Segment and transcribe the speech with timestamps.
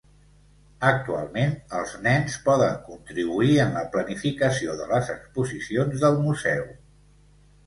[0.91, 6.67] Actualment, els nens poden contribuir en la planificació de les exposicions del museu.